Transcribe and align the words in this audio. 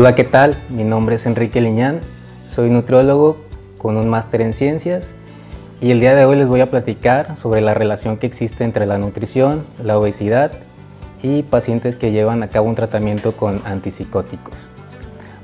Hola, 0.00 0.14
¿qué 0.14 0.22
tal? 0.22 0.56
Mi 0.68 0.84
nombre 0.84 1.16
es 1.16 1.26
Enrique 1.26 1.60
Liñán, 1.60 1.98
soy 2.46 2.70
nutriólogo 2.70 3.36
con 3.78 3.96
un 3.96 4.08
máster 4.08 4.42
en 4.42 4.52
ciencias 4.52 5.16
y 5.80 5.90
el 5.90 5.98
día 5.98 6.14
de 6.14 6.24
hoy 6.24 6.36
les 6.36 6.46
voy 6.46 6.60
a 6.60 6.70
platicar 6.70 7.36
sobre 7.36 7.60
la 7.62 7.74
relación 7.74 8.16
que 8.16 8.28
existe 8.28 8.62
entre 8.62 8.86
la 8.86 8.98
nutrición, 8.98 9.64
la 9.82 9.98
obesidad 9.98 10.52
y 11.20 11.42
pacientes 11.42 11.96
que 11.96 12.12
llevan 12.12 12.44
a 12.44 12.48
cabo 12.48 12.68
un 12.68 12.76
tratamiento 12.76 13.32
con 13.32 13.60
antipsicóticos. 13.64 14.68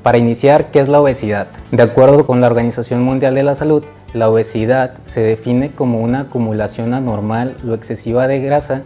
Para 0.04 0.18
iniciar, 0.18 0.71
¿qué 0.71 0.79
es 0.79 0.86
la 0.86 1.00
obesidad? 1.00 1.48
De 1.73 1.82
acuerdo 1.82 2.25
con 2.25 2.41
la 2.41 2.46
Organización 2.46 3.02
Mundial 3.02 3.34
de 3.34 3.43
la 3.43 3.57
Salud, 3.57 3.82
la 4.12 4.30
obesidad 4.30 4.98
se 5.05 5.21
define 5.21 5.73
como 5.73 5.98
una 5.98 6.21
acumulación 6.21 6.95
anormal 6.95 7.57
o 7.68 7.75
excesiva 7.75 8.29
de 8.29 8.39
grasa 8.39 8.82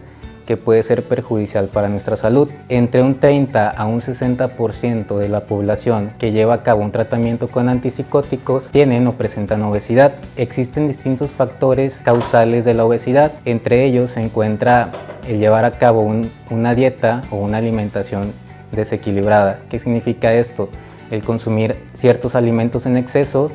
que 0.49 0.57
puede 0.57 0.81
ser 0.81 1.03
perjudicial 1.03 1.67
para 1.67 1.89
nuestra 1.89 2.17
salud. 2.17 2.49
Entre 2.69 3.03
un 3.03 3.19
30 3.19 3.69
a 3.69 3.85
un 3.85 3.99
60% 3.99 5.15
de 5.15 5.29
la 5.29 5.41
población 5.41 6.09
que 6.17 6.31
lleva 6.31 6.55
a 6.55 6.63
cabo 6.63 6.81
un 6.81 6.91
tratamiento 6.91 7.49
con 7.49 7.69
antipsicóticos 7.69 8.69
tienen 8.69 9.05
o 9.05 9.13
presentan 9.13 9.61
obesidad. 9.61 10.15
Existen 10.37 10.87
distintos 10.87 11.29
factores 11.29 11.99
causales 12.03 12.65
de 12.65 12.73
la 12.73 12.83
obesidad, 12.83 13.31
entre 13.45 13.85
ellos 13.85 14.09
se 14.09 14.21
encuentra 14.21 14.91
el 15.27 15.37
llevar 15.37 15.65
a 15.65 15.71
cabo 15.71 16.11
una 16.49 16.73
dieta 16.73 17.21
o 17.29 17.35
una 17.35 17.59
alimentación 17.59 18.33
desequilibrada. 18.71 19.59
¿Qué 19.69 19.77
significa 19.77 20.33
esto? 20.33 20.69
El 21.11 21.23
consumir 21.23 21.77
ciertos 21.93 22.33
alimentos 22.33 22.87
en 22.87 22.97
exceso 22.97 23.51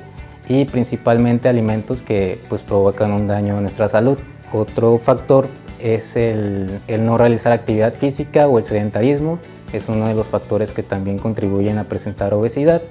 y 0.49 0.65
principalmente 0.67 1.49
alimentos 1.49 2.03
que 2.03 2.39
pues, 2.49 2.63
provocan 2.63 3.11
un 3.11 3.27
daño 3.27 3.59
a 3.59 3.61
nuestra 3.61 3.89
salud. 3.89 4.17
Otro 4.53 5.01
factor 5.01 5.49
es 5.81 6.17
el, 6.17 6.81
no 7.01 7.19
realizar 7.19 7.53
actividad 7.53 7.95
física 7.95 8.49
o 8.49 8.59
el 8.59 8.65
sedentarismo, 8.65 9.39
es 9.73 9.89
uno 9.89 10.07
de 10.07 10.15
los 10.15 10.29
factores 10.29 10.73
que 10.73 10.83
también 10.83 11.19
contribuyen 11.19 11.79
a 11.79 11.85
presentar 11.85 12.33
obesidad. 12.35 12.83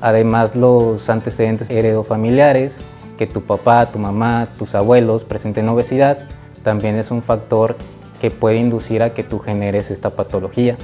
Además 0.00 0.56
los 0.56 1.08
antecedentes 1.08 1.70
heredofamiliares, 1.70 2.80
que 3.16 3.26
tu 3.26 3.42
papá, 3.42 3.86
tu 3.86 3.98
mamá, 3.98 4.46
tus 4.58 4.74
abuelos 4.74 5.24
presenten 5.24 5.68
obesidad, 5.68 6.18
también 6.62 6.96
es 6.96 7.10
un 7.10 7.22
factor 7.22 7.76
que 8.20 8.30
puede 8.30 8.56
inducir 8.56 9.02
a 9.02 9.14
que 9.14 9.22
tú 9.22 9.38
generes 9.38 9.90
esta 9.90 10.10
patología. 10.10 10.76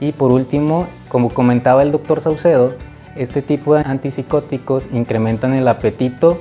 Y 0.00 0.12
por 0.12 0.30
último, 0.30 0.86
como 1.08 1.30
comentaba 1.30 1.82
el 1.82 1.90
doctor 1.90 2.20
Saucedo, 2.20 2.74
este 3.16 3.40
tipo 3.40 3.74
de 3.74 3.82
antipsicóticos 3.86 4.88
incrementan 4.92 5.54
el 5.54 5.66
apetito 5.68 6.38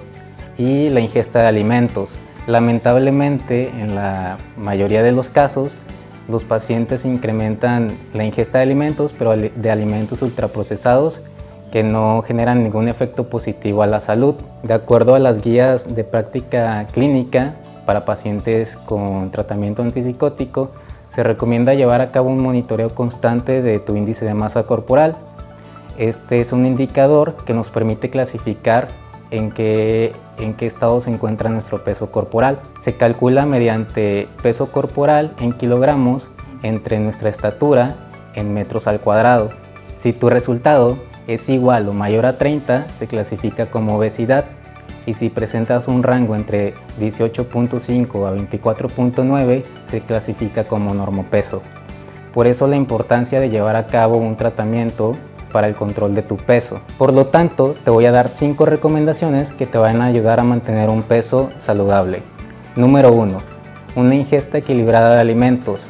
y 0.58 0.90
la 0.90 1.00
ingesta 1.00 1.42
de 1.42 1.48
alimentos, 1.48 2.16
Lamentablemente, 2.48 3.70
en 3.70 3.96
la 3.96 4.38
mayoría 4.56 5.02
de 5.02 5.12
los 5.12 5.30
casos, 5.30 5.78
los 6.28 6.44
pacientes 6.44 7.06
incrementan 7.06 7.92
la 8.14 8.24
ingesta 8.24 8.60
de 8.60 8.64
alimentos, 8.64 9.14
pero 9.14 9.36
de 9.36 9.72
alimentos 9.72 10.22
ultraprocesados 10.22 11.22
que 11.72 11.84
no 11.84 12.22
generan 12.22 12.64
ningún 12.64 12.88
efecto 12.88 13.30
positivo 13.30 13.84
a 13.84 13.88
la 13.88 14.00
salud. 14.00 14.36
De 14.64 14.74
acuerdo 14.74 15.16
a 15.16 15.20
las 15.20 15.42
guías 15.42 15.94
de 15.96 16.04
práctica 16.04 16.88
clínica 16.92 17.56
para 17.86 18.06
pacientes 18.06 18.78
con 18.78 19.32
tratamiento 19.32 19.82
antipsicótico, 19.82 20.72
se 21.10 21.24
recomienda 21.24 21.74
llevar 21.74 22.02
a 22.02 22.12
cabo 22.12 22.30
un 22.30 22.42
monitoreo 22.42 22.90
constante 22.90 23.62
de 23.62 23.80
tu 23.80 23.96
índice 23.96 24.26
de 24.26 24.34
masa 24.34 24.64
corporal. 24.64 25.16
Este 25.98 26.42
es 26.42 26.52
un 26.52 26.66
indicador 26.66 27.36
que 27.46 27.54
nos 27.54 27.70
permite 27.70 28.10
clasificar 28.10 28.88
en 29.32 29.52
qué, 29.52 30.14
estado 30.62 31.02
se 31.02 31.10
encuentra 31.10 31.50
nuestro 31.50 31.84
peso 31.84 32.12
corporal. 32.12 32.60
Se 32.80 32.96
calcula 32.96 33.46
mediante 33.46 34.28
peso 34.42 34.72
corporal 34.72 35.34
en 35.40 35.54
kilogramos 35.54 36.30
entre 36.64 37.00
nuestra 37.00 37.30
estatura 37.30 37.96
en 38.34 38.54
metros 38.54 38.88
al 38.88 39.00
cuadrado. 39.00 39.52
Si 39.96 40.14
tu 40.14 40.30
resultado 40.30 40.98
es 41.28 41.50
igual 41.50 41.88
o 41.90 41.94
mayor 41.94 42.26
a 42.26 42.38
30, 42.38 42.92
se 42.94 43.08
clasifica 43.08 43.68
como 43.68 43.98
obesidad 43.98 44.46
y 45.06 45.14
si 45.14 45.30
presentas 45.30 45.88
un 45.88 46.04
rango 46.04 46.36
entre 46.36 46.74
18.5 47.00 48.28
a 48.28 48.36
24.9, 48.36 49.64
se 49.84 50.02
clasifica 50.02 50.64
como 50.64 50.94
normopeso. 50.94 51.62
Por 52.34 52.48
eso 52.48 52.68
la 52.68 52.76
importancia 52.76 53.40
de 53.40 53.50
llevar 53.50 53.76
a 53.76 53.88
cabo 53.88 54.18
un 54.18 54.36
tratamiento 54.36 55.16
para 55.56 55.70
el 55.70 55.76
control 55.76 56.14
de 56.16 56.22
tu 56.22 56.36
peso. 56.36 56.82
Por 56.98 57.14
lo 57.14 57.28
tanto, 57.28 57.76
te 57.86 57.90
voy 57.90 58.06
a 58.08 58.12
dar 58.12 58.28
5 58.28 58.66
recomendaciones 58.66 59.54
que 59.54 59.66
te 59.66 59.78
van 59.78 60.02
a 60.02 60.06
ayudar 60.08 60.42
a 60.42 60.44
mantener 60.44 60.90
un 60.90 61.02
peso 61.02 61.50
saludable. 61.60 62.24
Número 62.76 63.14
1. 63.14 63.38
Una 63.96 64.16
ingesta 64.16 64.58
equilibrada 64.58 65.16
de 65.16 65.22
alimentos. 65.22 65.86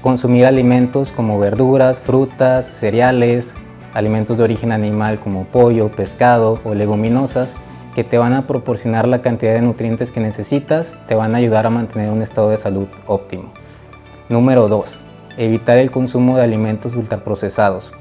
Consumir 0.00 0.46
alimentos 0.46 1.12
como 1.12 1.38
verduras, 1.38 2.00
frutas, 2.00 2.64
cereales, 2.64 3.56
alimentos 3.92 4.38
de 4.38 4.44
origen 4.44 4.72
animal 4.72 5.18
como 5.18 5.44
pollo, 5.44 5.90
pescado 5.90 6.58
o 6.64 6.72
leguminosas 6.72 7.54
que 7.94 8.04
te 8.04 8.16
van 8.16 8.32
a 8.32 8.46
proporcionar 8.46 9.06
la 9.06 9.20
cantidad 9.20 9.52
de 9.52 9.60
nutrientes 9.60 10.10
que 10.10 10.20
necesitas, 10.20 10.94
te 11.08 11.14
van 11.14 11.34
a 11.34 11.38
ayudar 11.38 11.66
a 11.66 11.70
mantener 11.70 12.08
un 12.10 12.22
estado 12.22 12.48
de 12.48 12.56
salud 12.56 12.86
óptimo. 13.06 13.52
Número 14.30 14.68
2. 14.68 15.00
Evitar 15.36 15.76
el 15.76 15.90
consumo 15.90 16.38
de 16.38 16.44
alimentos 16.44 16.94
ultraprocesados 16.94 17.92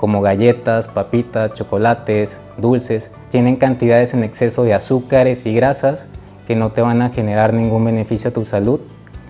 como 0.00 0.22
galletas, 0.22 0.88
papitas, 0.88 1.52
chocolates, 1.52 2.40
dulces, 2.56 3.10
tienen 3.28 3.56
cantidades 3.56 4.14
en 4.14 4.24
exceso 4.24 4.64
de 4.64 4.72
azúcares 4.72 5.44
y 5.44 5.52
grasas 5.54 6.06
que 6.46 6.56
no 6.56 6.72
te 6.72 6.80
van 6.80 7.02
a 7.02 7.10
generar 7.10 7.52
ningún 7.52 7.84
beneficio 7.84 8.30
a 8.30 8.32
tu 8.32 8.46
salud 8.46 8.80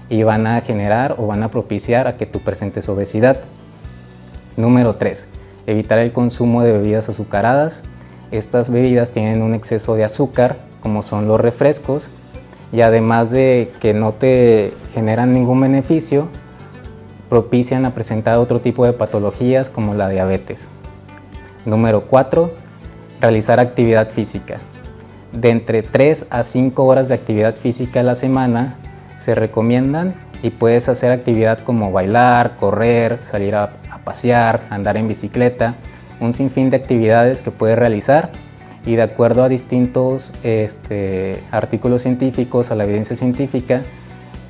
y 0.08 0.22
van 0.22 0.46
a 0.46 0.60
generar 0.60 1.16
o 1.18 1.26
van 1.26 1.42
a 1.42 1.50
propiciar 1.50 2.06
a 2.06 2.16
que 2.16 2.24
tú 2.24 2.38
presentes 2.38 2.88
obesidad. 2.88 3.40
Número 4.56 4.94
3. 4.94 5.26
Evitar 5.66 5.98
el 5.98 6.12
consumo 6.12 6.62
de 6.62 6.70
bebidas 6.70 7.08
azucaradas. 7.08 7.82
Estas 8.30 8.70
bebidas 8.70 9.10
tienen 9.10 9.42
un 9.42 9.54
exceso 9.54 9.96
de 9.96 10.04
azúcar, 10.04 10.58
como 10.78 11.02
son 11.02 11.26
los 11.26 11.40
refrescos, 11.40 12.10
y 12.72 12.82
además 12.82 13.32
de 13.32 13.72
que 13.80 13.92
no 13.92 14.12
te 14.12 14.72
generan 14.94 15.32
ningún 15.32 15.62
beneficio, 15.62 16.28
propician 17.30 17.86
a 17.86 17.94
presentar 17.94 18.38
otro 18.38 18.60
tipo 18.60 18.84
de 18.84 18.92
patologías 18.92 19.70
como 19.70 19.94
la 19.94 20.10
diabetes. 20.10 20.68
Número 21.64 22.06
4. 22.06 22.52
Realizar 23.20 23.60
actividad 23.60 24.10
física. 24.10 24.58
De 25.32 25.50
entre 25.50 25.82
3 25.82 26.26
a 26.28 26.42
5 26.42 26.84
horas 26.84 27.08
de 27.08 27.14
actividad 27.14 27.54
física 27.54 28.00
a 28.00 28.02
la 28.02 28.16
semana 28.16 28.74
se 29.16 29.34
recomiendan 29.34 30.14
y 30.42 30.50
puedes 30.50 30.88
hacer 30.88 31.12
actividad 31.12 31.60
como 31.60 31.92
bailar, 31.92 32.56
correr, 32.56 33.20
salir 33.22 33.54
a, 33.54 33.70
pasear, 34.04 34.62
andar 34.70 34.96
en 34.96 35.06
bicicleta, 35.06 35.74
un 36.20 36.32
sinfín 36.32 36.70
de 36.70 36.78
actividades 36.78 37.42
que 37.42 37.50
puedes 37.50 37.78
realizar 37.78 38.30
y 38.86 38.96
de 38.96 39.02
acuerdo 39.02 39.44
a 39.44 39.48
distintos 39.50 40.32
este, 40.42 41.38
artículos 41.50 42.02
científicos, 42.02 42.70
a 42.70 42.74
la 42.74 42.84
evidencia 42.84 43.14
científica, 43.14 43.82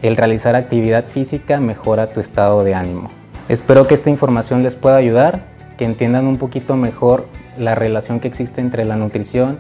el 0.02 0.16
realizar 0.16 0.54
actividad 0.54 1.06
física 1.06 1.60
mejora 1.60 2.08
tu 2.08 2.20
estado 2.20 2.64
de 2.64 2.74
ánimo. 2.74 3.10
Espero 3.48 3.86
que 3.86 3.94
esta 3.94 4.10
información 4.10 4.62
les 4.62 4.76
pueda 4.76 4.96
ayudar, 4.96 5.44
que 5.76 5.84
entiendan 5.84 6.26
un 6.26 6.36
poquito 6.36 6.76
mejor 6.76 7.26
la 7.58 7.74
relación 7.74 8.20
que 8.20 8.28
existe 8.28 8.60
entre 8.60 8.84
la 8.84 8.96
nutrición 8.96 9.58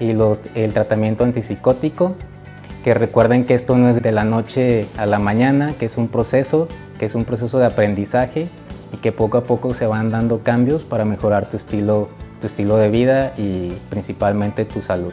y 0.00 0.10
el 0.54 0.72
tratamiento 0.72 1.24
antipsicótico, 1.24 2.14
que 2.82 2.94
recuerden 2.94 3.44
que 3.44 3.54
esto 3.54 3.76
no 3.76 3.88
es 3.88 4.02
de 4.02 4.12
la 4.12 4.24
noche 4.24 4.86
a 4.96 5.06
la 5.06 5.18
mañana, 5.18 5.72
que 5.78 5.86
es 5.86 5.96
un 5.96 6.08
proceso, 6.08 6.68
que 6.98 7.06
es 7.06 7.14
un 7.14 7.24
proceso 7.24 7.58
de 7.58 7.66
aprendizaje 7.66 8.48
y 8.92 8.96
que 8.98 9.12
poco 9.12 9.38
a 9.38 9.44
poco 9.44 9.74
se 9.74 9.86
van 9.86 10.10
dando 10.10 10.40
cambios 10.40 10.84
para 10.84 11.04
mejorar 11.04 11.46
tu 11.46 11.56
estilo, 11.56 12.08
tu 12.40 12.46
estilo 12.46 12.76
de 12.76 12.88
vida 12.88 13.32
y 13.36 13.72
principalmente 13.90 14.64
tu 14.64 14.80
salud. 14.80 15.12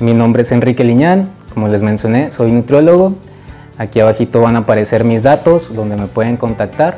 Mi 0.00 0.12
nombre 0.12 0.42
es 0.42 0.52
Enrique 0.52 0.84
Liñán, 0.84 1.30
como 1.52 1.68
les 1.68 1.82
mencioné, 1.82 2.30
soy 2.30 2.50
nutriólogo 2.50 3.14
Aquí 3.78 4.00
abajito 4.00 4.40
van 4.40 4.56
a 4.56 4.60
aparecer 4.60 5.04
mis 5.04 5.24
datos 5.24 5.74
donde 5.74 5.96
me 5.96 6.06
pueden 6.06 6.36
contactar 6.36 6.96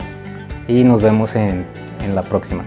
y 0.68 0.84
nos 0.84 1.02
vemos 1.02 1.34
en, 1.34 1.64
en 2.04 2.14
la 2.14 2.22
próxima. 2.22 2.64